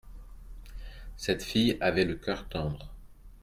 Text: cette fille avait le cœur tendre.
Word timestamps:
cette 1.15 1.43
fille 1.43 1.77
avait 1.79 2.05
le 2.05 2.15
cœur 2.15 2.49
tendre. 2.49 2.91